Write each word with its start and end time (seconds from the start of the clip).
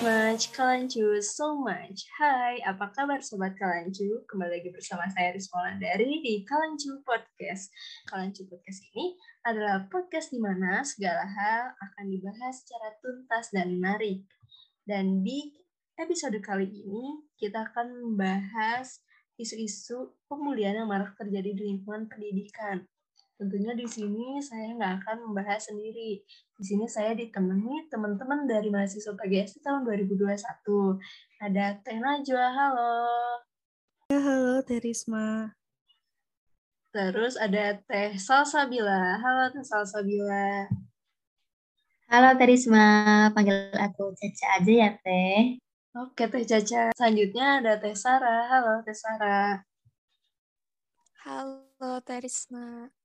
much 0.00 0.48
Kalancu 0.56 1.20
so 1.20 1.60
much. 1.60 2.08
Hai, 2.16 2.56
apa 2.64 2.88
kabar 2.96 3.20
sobat 3.20 3.52
Kalancu? 3.60 4.24
Kembali 4.24 4.56
lagi 4.56 4.72
bersama 4.72 5.04
saya 5.12 5.36
Rizmola 5.36 5.76
dari 5.76 6.24
di 6.24 6.40
Kalancu 6.40 7.04
Podcast. 7.04 7.68
Kalancu 8.08 8.48
Podcast 8.48 8.80
ini 8.96 9.12
adalah 9.44 9.84
podcast 9.92 10.32
di 10.32 10.40
mana 10.40 10.80
segala 10.88 11.28
hal 11.28 11.76
akan 11.76 12.04
dibahas 12.16 12.64
secara 12.64 12.96
tuntas 13.04 13.52
dan 13.52 13.76
menarik. 13.76 14.24
Dan 14.88 15.20
di 15.20 15.52
episode 16.00 16.40
kali 16.40 16.64
ini 16.64 17.20
kita 17.36 17.68
akan 17.68 18.00
membahas 18.00 19.04
isu-isu 19.36 20.16
pemulihan 20.32 20.80
yang 20.80 20.88
marak 20.88 21.12
terjadi 21.20 21.52
di 21.52 21.76
lingkungan 21.76 22.08
pendidikan. 22.08 22.88
Tentunya 23.40 23.72
di 23.72 23.88
sini 23.88 24.36
saya 24.44 24.76
nggak 24.76 25.00
akan 25.00 25.32
membahas 25.32 25.72
sendiri. 25.72 26.20
Di 26.60 26.60
sini 26.60 26.84
saya 26.84 27.16
ditemani 27.16 27.88
teman-teman 27.88 28.44
dari 28.44 28.68
mahasiswa 28.68 29.16
PGSD 29.16 29.64
tahun 29.64 29.88
2021. 29.88 30.36
Ada 31.40 31.80
Teh 31.80 31.96
Najwa, 31.96 32.46
halo. 32.52 33.00
Ya, 34.12 34.20
halo 34.20 34.60
Terisma. 34.60 35.56
Terus 36.92 37.40
ada 37.40 37.80
Teh 37.80 38.20
Salsabila. 38.20 39.16
Halo 39.16 39.48
Teh 39.56 39.64
Salsabila. 39.64 40.68
Halo 42.12 42.36
Terisma, 42.36 43.32
panggil 43.32 43.72
aku 43.72 44.12
Caca 44.20 44.60
aja 44.60 44.72
ya 44.84 44.90
Teh. 45.00 45.56
Oke 45.96 46.28
Teh 46.28 46.44
Caca. 46.44 46.92
Selanjutnya 46.92 47.64
ada 47.64 47.80
Teh 47.80 47.96
Sarah. 47.96 48.52
Halo 48.52 48.84
Teh 48.84 48.92
Sarah. 48.92 49.64
Halo 51.24 52.04
Terisma. 52.04 52.99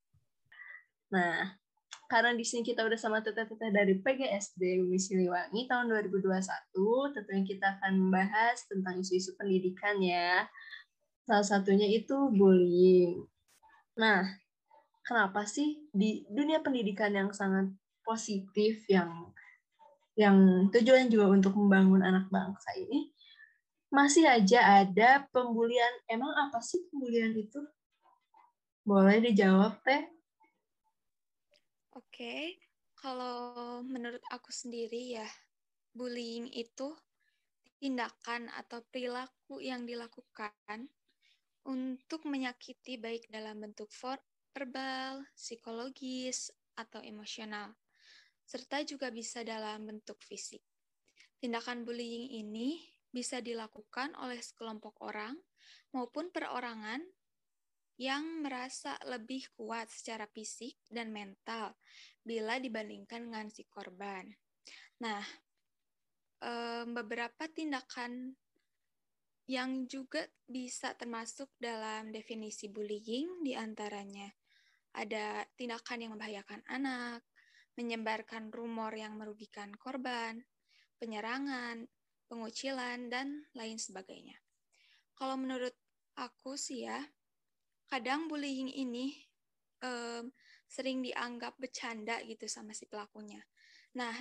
Nah, 1.13 1.57
karena 2.05 2.37
di 2.37 2.45
sini 2.45 2.61
kita 2.61 2.85
udah 2.85 2.97
sama 2.97 3.21
teteh-teteh 3.25 3.73
dari 3.73 3.97
PGSD 3.97 4.85
Bumi 4.85 5.01
Siliwangi 5.01 5.65
tahun 5.65 5.89
2021, 5.89 7.17
tentunya 7.17 7.43
kita 7.45 7.65
akan 7.77 7.91
membahas 7.97 8.61
tentang 8.69 9.01
isu-isu 9.01 9.33
pendidikan 9.37 9.97
ya. 9.97 10.45
Salah 11.25 11.45
satunya 11.45 11.89
itu 11.89 12.29
bullying. 12.29 13.25
Nah, 13.97 14.21
kenapa 15.01 15.49
sih 15.49 15.89
di 15.89 16.25
dunia 16.29 16.61
pendidikan 16.61 17.09
yang 17.09 17.33
sangat 17.33 17.73
positif 18.05 18.85
yang 18.85 19.33
yang 20.15 20.69
tujuan 20.71 21.11
juga 21.11 21.27
untuk 21.27 21.57
membangun 21.57 21.99
anak 21.99 22.31
bangsa 22.31 22.71
ini 22.77 23.11
masih 23.91 24.27
aja 24.27 24.83
ada 24.83 25.23
pembulian. 25.31 25.89
Emang 26.05 26.31
apa 26.35 26.59
sih 26.61 26.83
pembulian 26.91 27.33
itu? 27.33 27.63
Boleh 28.85 29.23
dijawab, 29.23 29.81
Teh? 29.81 30.14
Oke, 32.15 32.63
kalau 32.95 33.83
menurut 33.83 34.23
aku 34.31 34.47
sendiri 34.47 35.19
ya, 35.19 35.27
bullying 35.91 36.47
itu 36.47 36.95
tindakan 37.75 38.47
atau 38.55 38.79
perilaku 38.87 39.59
yang 39.59 39.83
dilakukan 39.83 40.87
untuk 41.67 42.23
menyakiti 42.23 42.95
baik 42.95 43.27
dalam 43.27 43.59
bentuk 43.59 43.91
verbal, 44.55 45.27
psikologis, 45.35 46.55
atau 46.79 47.03
emosional, 47.03 47.75
serta 48.47 48.79
juga 48.87 49.11
bisa 49.11 49.43
dalam 49.43 49.83
bentuk 49.83 50.23
fisik. 50.23 50.63
Tindakan 51.43 51.83
bullying 51.83 52.31
ini 52.31 52.79
bisa 53.11 53.43
dilakukan 53.43 54.15
oleh 54.23 54.39
sekelompok 54.39 55.03
orang 55.03 55.35
maupun 55.91 56.31
perorangan 56.31 57.03
yang 57.95 58.43
merasa 58.43 58.99
lebih 59.07 59.47
kuat 59.55 59.87
secara 59.87 60.27
fisik 60.27 60.75
dan 60.91 61.15
mental 61.15 61.75
bila 62.19 62.59
dibandingkan 62.59 63.31
dengan 63.31 63.47
si 63.47 63.63
korban. 63.67 64.27
Nah, 64.99 65.23
beberapa 66.91 67.47
tindakan 67.47 68.35
yang 69.45 69.85
juga 69.85 70.25
bisa 70.49 70.97
termasuk 70.97 71.53
dalam 71.61 72.09
definisi 72.09 72.65
bullying 72.67 73.45
di 73.45 73.53
antaranya 73.53 74.29
ada 74.95 75.45
tindakan 75.59 76.01
yang 76.01 76.11
membahayakan 76.17 76.61
anak, 76.65 77.21
menyebarkan 77.75 78.49
rumor 78.49 78.95
yang 78.95 79.19
merugikan 79.19 79.69
korban, 79.75 80.39
penyerangan, 80.97 81.85
pengucilan, 82.31 83.11
dan 83.11 83.45
lain 83.53 83.75
sebagainya. 83.75 84.39
Kalau 85.13 85.35
menurut 85.35 85.75
aku 86.15 86.55
sih 86.55 86.87
ya, 86.87 87.03
kadang 87.85 88.27
bullying 88.27 88.69
ini 88.71 89.13
um, 89.85 90.29
sering 90.65 91.05
dianggap 91.05 91.55
bercanda 91.61 92.19
gitu 92.25 92.49
sama 92.49 92.73
si 92.73 92.89
pelakunya. 92.89 93.41
Nah, 93.95 94.13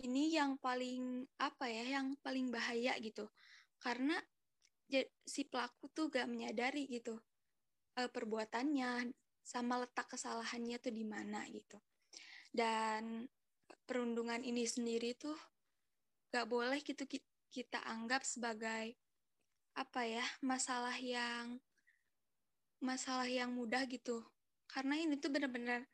ini 0.00 0.32
yang 0.34 0.56
paling 0.56 1.26
apa 1.42 1.66
ya, 1.66 1.98
yang 1.98 2.14
paling 2.22 2.54
bahaya 2.54 2.94
gitu. 3.02 3.26
Karena 3.82 4.14
si 5.26 5.44
pelaku 5.44 5.92
tuh 5.92 6.08
gak 6.08 6.30
menyadari 6.30 6.88
gitu 6.88 7.18
uh, 8.00 8.08
perbuatannya 8.08 9.12
sama 9.44 9.84
letak 9.84 10.08
kesalahannya 10.16 10.80
tuh 10.80 10.94
di 10.94 11.04
mana 11.04 11.44
gitu. 11.50 11.76
Dan 12.48 13.28
perundungan 13.84 14.40
ini 14.40 14.64
sendiri 14.64 15.12
tuh 15.18 15.36
gak 16.32 16.48
boleh 16.48 16.80
gitu 16.80 17.04
kita 17.48 17.80
anggap 17.84 18.24
sebagai 18.24 18.96
apa 19.76 20.04
ya 20.04 20.24
masalah 20.44 20.96
yang 20.98 21.60
masalah 22.78 23.26
yang 23.26 23.54
mudah 23.54 23.84
gitu. 23.90 24.22
Karena 24.68 24.98
ini 24.98 25.18
tuh 25.18 25.32
benar-benar 25.32 25.86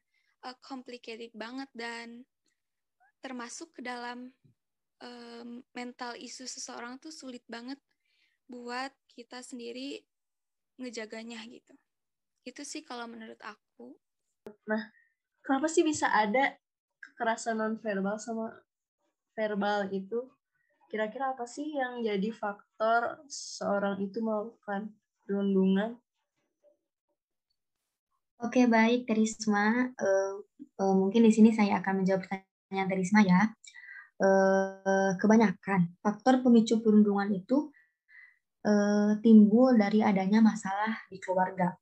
uh, 0.45 0.56
complicated 0.61 1.33
banget 1.33 1.69
dan 1.72 2.25
termasuk 3.25 3.72
ke 3.72 3.81
dalam 3.81 4.28
um, 5.00 5.65
mental 5.72 6.12
isu 6.21 6.45
seseorang 6.45 7.00
tuh 7.00 7.09
sulit 7.11 7.43
banget 7.49 7.81
buat 8.45 8.93
kita 9.09 9.41
sendiri 9.41 10.05
ngejaganya 10.77 11.41
gitu. 11.49 11.72
Itu 12.45 12.62
sih 12.67 12.84
kalau 12.84 13.09
menurut 13.09 13.41
aku. 13.41 13.97
Nah 14.69 14.93
kenapa 15.41 15.72
sih 15.72 15.81
bisa 15.81 16.12
ada 16.12 16.53
kekerasan 17.01 17.56
non 17.56 17.81
verbal 17.81 18.21
sama 18.21 18.53
verbal 19.33 19.89
itu? 19.89 20.28
Kira-kira 20.93 21.33
apa 21.33 21.49
sih 21.49 21.75
yang 21.75 22.05
jadi 22.05 22.28
faktor 22.28 23.25
seorang 23.27 24.05
itu 24.05 24.21
melakukan 24.21 24.93
perundungan 25.25 25.97
Oke, 28.43 28.67
baik, 28.67 29.06
Terisma. 29.06 29.95
Uh, 29.95 30.43
uh, 30.83 30.95
mungkin 30.99 31.22
di 31.22 31.31
sini 31.31 31.55
saya 31.55 31.78
akan 31.78 32.03
menjawab 32.03 32.27
pertanyaan 32.27 32.91
Terisma 32.91 33.21
ya. 33.22 33.41
Uh, 34.15 35.15
kebanyakan 35.19 35.91
faktor 35.99 36.39
pemicu 36.39 36.78
perundungan 36.78 37.27
itu 37.34 37.75
uh, 38.67 39.19
timbul 39.22 39.75
dari 39.75 40.03
adanya 40.03 40.43
masalah 40.43 41.06
di 41.11 41.19
keluarga. 41.22 41.75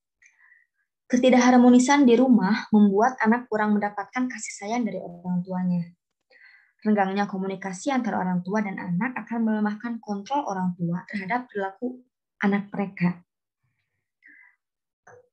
Ketidakharmonisan 1.09 2.09
di 2.09 2.17
rumah 2.17 2.69
membuat 2.73 3.21
anak 3.21 3.49
kurang 3.49 3.77
mendapatkan 3.77 4.29
kasih 4.29 4.53
sayang 4.53 4.85
dari 4.85 4.97
orang 5.01 5.45
tuanya. 5.45 5.89
Renggangnya 6.85 7.29
komunikasi 7.29 7.93
antara 7.93 8.21
orang 8.21 8.41
tua 8.41 8.65
dan 8.65 8.81
anak 8.81 9.13
akan 9.25 9.41
melemahkan 9.45 10.01
kontrol 10.01 10.45
orang 10.49 10.73
tua 10.77 11.05
terhadap 11.09 11.49
perilaku 11.53 12.01
anak 12.41 12.73
mereka 12.73 13.23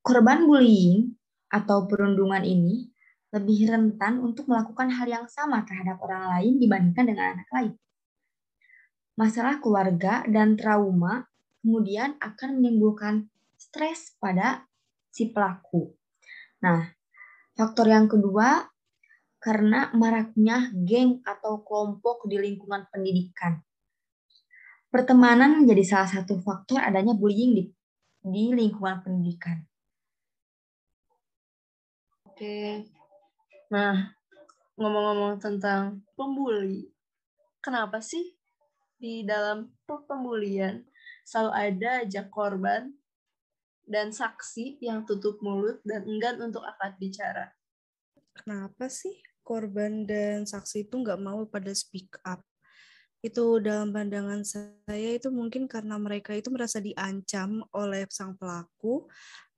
korban 0.00 0.48
bullying 0.48 1.12
atau 1.50 1.84
perundungan 1.84 2.44
ini 2.44 2.88
lebih 3.30 3.70
rentan 3.70 4.18
untuk 4.18 4.50
melakukan 4.50 4.90
hal 4.90 5.06
yang 5.06 5.26
sama 5.30 5.62
terhadap 5.62 6.02
orang 6.02 6.34
lain 6.34 6.58
dibandingkan 6.58 7.04
dengan 7.06 7.26
anak 7.38 7.48
lain. 7.54 7.72
Masalah 9.14 9.62
keluarga 9.62 10.26
dan 10.26 10.58
trauma 10.58 11.30
kemudian 11.62 12.18
akan 12.18 12.58
menimbulkan 12.58 13.28
stres 13.54 14.16
pada 14.18 14.66
si 15.12 15.30
pelaku. 15.30 15.94
Nah, 16.64 16.90
faktor 17.54 17.86
yang 17.86 18.08
kedua 18.08 18.66
karena 19.40 19.88
maraknya 19.96 20.72
geng 20.84 21.22
atau 21.22 21.62
kelompok 21.62 22.26
di 22.28 22.36
lingkungan 22.36 22.88
pendidikan. 22.90 23.62
Pertemanan 24.90 25.62
menjadi 25.62 25.84
salah 25.86 26.10
satu 26.10 26.42
faktor 26.42 26.82
adanya 26.82 27.14
bullying 27.14 27.54
di, 27.54 27.64
di 28.26 28.50
lingkungan 28.50 29.06
pendidikan. 29.06 29.69
Oke. 32.40 32.88
Nah, 33.68 34.16
ngomong-ngomong 34.80 35.44
tentang 35.44 36.00
pembuli, 36.16 36.88
kenapa 37.60 38.00
sih 38.00 38.32
di 38.96 39.28
dalam 39.28 39.68
pembulian 39.84 40.80
selalu 41.20 41.52
ada 41.52 42.00
aja 42.00 42.24
korban 42.32 42.96
dan 43.84 44.08
saksi 44.08 44.80
yang 44.80 45.04
tutup 45.04 45.36
mulut 45.44 45.84
dan 45.84 46.00
enggan 46.08 46.40
untuk 46.40 46.64
akad 46.64 46.96
bicara? 46.96 47.52
Kenapa 48.32 48.88
sih 48.88 49.20
korban 49.44 50.08
dan 50.08 50.48
saksi 50.48 50.88
itu 50.88 50.96
nggak 50.96 51.20
mau 51.20 51.44
pada 51.44 51.76
speak 51.76 52.08
up? 52.24 52.40
Itu 53.20 53.60
dalam 53.60 53.92
pandangan 53.92 54.40
saya 54.48 55.10
itu 55.12 55.28
mungkin 55.28 55.68
karena 55.68 56.00
mereka 56.00 56.32
itu 56.32 56.48
merasa 56.48 56.80
diancam 56.80 57.60
oleh 57.76 58.08
sang 58.08 58.32
pelaku 58.36 59.04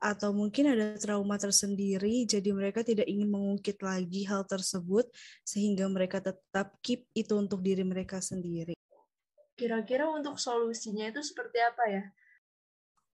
atau 0.02 0.34
mungkin 0.34 0.74
ada 0.74 0.98
trauma 0.98 1.38
tersendiri, 1.38 2.26
jadi 2.26 2.50
mereka 2.50 2.82
tidak 2.82 3.06
ingin 3.06 3.30
mengungkit 3.30 3.78
lagi 3.86 4.26
hal 4.26 4.42
tersebut, 4.42 5.06
sehingga 5.46 5.86
mereka 5.86 6.18
tetap 6.18 6.74
keep 6.82 7.06
itu 7.14 7.38
untuk 7.38 7.62
diri 7.62 7.86
mereka 7.86 8.18
sendiri. 8.18 8.74
Kira-kira 9.54 10.10
untuk 10.10 10.42
solusinya 10.42 11.06
itu 11.06 11.22
seperti 11.22 11.62
apa 11.62 11.84
ya? 11.86 12.04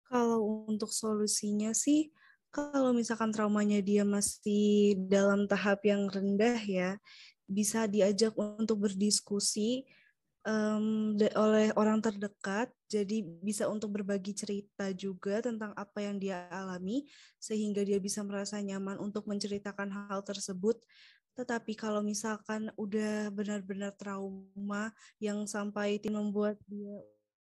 Kalau 0.07 0.63
untuk 0.71 0.95
solusinya 0.95 1.75
sih, 1.75 2.15
kalau 2.47 2.95
misalkan 2.95 3.35
traumanya 3.35 3.83
dia 3.83 4.07
masih 4.07 4.95
dalam 5.11 5.43
tahap 5.43 5.83
yang 5.83 6.07
rendah 6.07 6.55
ya, 6.63 6.95
bisa 7.43 7.83
diajak 7.91 8.31
untuk 8.39 8.87
berdiskusi 8.87 9.83
um, 10.45 11.15
oleh 11.17 11.73
orang 11.73 12.03
terdekat, 12.03 12.69
jadi 12.91 13.23
bisa 13.41 13.65
untuk 13.71 13.95
berbagi 13.97 14.35
cerita 14.35 14.91
juga 14.93 15.41
tentang 15.41 15.73
apa 15.73 16.03
yang 16.03 16.19
dia 16.21 16.45
alami, 16.53 17.07
sehingga 17.41 17.81
dia 17.81 17.97
bisa 17.97 18.21
merasa 18.21 18.59
nyaman 18.61 18.99
untuk 19.01 19.25
menceritakan 19.25 19.89
hal 19.89 20.21
tersebut. 20.21 20.77
Tetapi 21.37 21.77
kalau 21.77 22.01
misalkan 22.01 22.73
udah 22.77 23.29
benar-benar 23.29 23.93
trauma 23.93 24.89
yang 25.21 25.45
sampai 25.45 26.01
membuat 26.09 26.57
dia 26.65 26.97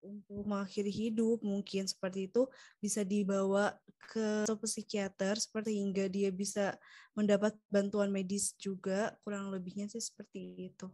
untuk 0.06 0.45
mengakhiri 0.45 0.94
hidup 0.94 1.41
mungkin 1.41 1.89
seperti 1.89 2.30
itu 2.30 2.45
bisa 2.77 3.01
dibawa 3.01 3.74
ke 4.06 4.45
psikiater 4.62 5.33
seperti 5.41 5.81
hingga 5.81 6.06
dia 6.06 6.30
bisa 6.30 6.77
mendapat 7.18 7.57
bantuan 7.74 8.13
medis 8.13 8.53
juga 8.62 9.18
kurang 9.25 9.50
lebihnya 9.50 9.89
sih 9.89 10.03
seperti 10.03 10.69
itu. 10.69 10.86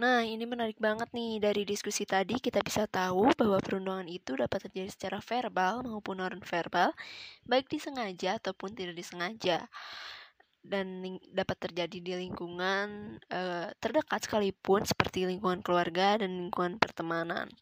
Nah, 0.00 0.24
ini 0.24 0.48
menarik 0.48 0.80
banget 0.80 1.12
nih. 1.12 1.44
Dari 1.44 1.62
diskusi 1.68 2.08
tadi 2.08 2.40
kita 2.40 2.64
bisa 2.64 2.88
tahu 2.88 3.36
bahwa 3.36 3.60
perundungan 3.60 4.08
itu 4.08 4.32
dapat 4.32 4.64
terjadi 4.64 4.88
secara 4.88 5.18
verbal 5.20 5.84
maupun 5.84 6.24
non-verbal, 6.24 6.96
baik 7.44 7.68
disengaja 7.68 8.40
ataupun 8.40 8.72
tidak 8.72 8.96
disengaja. 8.96 9.68
Dan 10.64 11.04
dapat 11.36 11.56
terjadi 11.68 11.98
di 12.00 12.12
lingkungan 12.16 13.20
uh, 13.28 13.68
terdekat 13.76 14.24
sekalipun 14.24 14.88
seperti 14.88 15.28
lingkungan 15.28 15.60
keluarga 15.60 16.16
dan 16.16 16.32
lingkungan 16.48 16.80
pertemanan. 16.80 17.52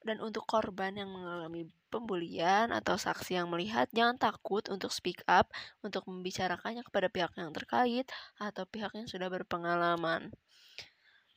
Dan 0.00 0.24
untuk 0.24 0.48
korban 0.48 0.96
yang 0.96 1.12
mengalami 1.12 1.68
pembulian 1.92 2.72
atau 2.72 2.96
saksi 2.96 3.36
yang 3.36 3.52
melihat, 3.52 3.92
jangan 3.92 4.16
takut 4.16 4.64
untuk 4.72 4.88
speak 4.88 5.20
up, 5.28 5.52
untuk 5.84 6.08
membicarakannya 6.08 6.80
kepada 6.80 7.12
pihak 7.12 7.32
yang 7.36 7.52
terkait 7.52 8.08
atau 8.40 8.64
pihak 8.64 8.96
yang 8.96 9.04
sudah 9.04 9.28
berpengalaman. 9.28 10.32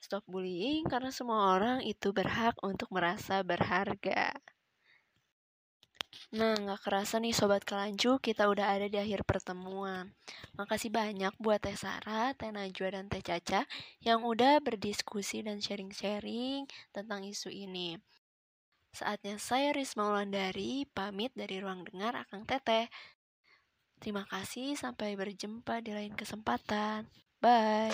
Stop 0.05 0.21
bullying 0.29 0.85
karena 0.85 1.09
semua 1.09 1.57
orang 1.57 1.81
itu 1.81 2.13
berhak 2.13 2.53
untuk 2.61 2.93
merasa 2.93 3.41
berharga. 3.41 4.37
Nah, 6.37 6.53
nggak 6.53 6.85
kerasa 6.85 7.17
nih 7.17 7.33
Sobat 7.33 7.65
Kelancu, 7.65 8.21
kita 8.21 8.45
udah 8.45 8.77
ada 8.77 8.85
di 8.85 9.01
akhir 9.01 9.25
pertemuan. 9.25 10.13
Makasih 10.61 10.93
banyak 10.93 11.33
buat 11.41 11.57
Teh 11.57 11.73
Sarah, 11.73 12.37
Teh 12.37 12.53
Najwa, 12.53 12.93
dan 12.93 13.09
Teh 13.09 13.25
Caca 13.25 13.65
yang 14.05 14.21
udah 14.21 14.61
berdiskusi 14.61 15.41
dan 15.41 15.57
sharing-sharing 15.57 16.69
tentang 16.93 17.25
isu 17.25 17.49
ini. 17.49 17.97
Saatnya 18.93 19.41
saya 19.41 19.73
Risma 19.73 20.13
Ulandari, 20.13 20.85
pamit 20.93 21.33
dari 21.33 21.57
ruang 21.57 21.81
dengar 21.81 22.13
Akang 22.13 22.45
Teteh. 22.45 22.93
Terima 23.97 24.21
kasih, 24.29 24.77
sampai 24.77 25.17
berjumpa 25.17 25.81
di 25.81 25.97
lain 25.97 26.13
kesempatan. 26.13 27.09
Bye. 27.41 27.89